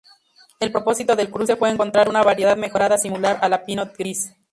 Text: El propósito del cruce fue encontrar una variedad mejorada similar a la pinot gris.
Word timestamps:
El 0.59 0.71
propósito 0.71 1.15
del 1.15 1.29
cruce 1.29 1.55
fue 1.57 1.69
encontrar 1.69 2.09
una 2.09 2.23
variedad 2.23 2.57
mejorada 2.57 2.97
similar 2.97 3.37
a 3.39 3.47
la 3.49 3.63
pinot 3.65 3.95
gris. 3.95 4.33